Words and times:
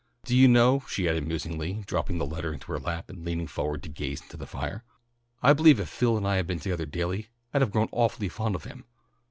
Do 0.25 0.35
you 0.35 0.47
know," 0.47 0.83
she 0.89 1.07
added 1.07 1.27
musingly, 1.27 1.83
dropping 1.85 2.17
the 2.17 2.25
letter 2.25 2.51
into 2.51 2.71
her 2.71 2.79
lap 2.79 3.07
and 3.11 3.23
leaning 3.23 3.45
forward 3.45 3.83
to 3.83 3.89
gaze 3.89 4.19
into 4.19 4.35
the 4.35 4.47
fire, 4.47 4.83
"I 5.43 5.53
believe 5.53 5.79
if 5.79 5.89
Phil 5.89 6.17
and 6.17 6.27
I 6.27 6.37
had 6.37 6.47
been 6.47 6.57
togethah 6.59 6.89
daily 6.89 7.27
I'd 7.53 7.61
have 7.61 7.69
grown 7.69 7.87
awfully 7.91 8.27
fond 8.27 8.55
of 8.55 8.63
him. 8.63 8.85